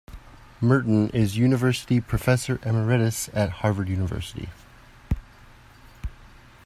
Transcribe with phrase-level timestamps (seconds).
[0.63, 4.49] Merton is University Professor Emeritus at Harvard University.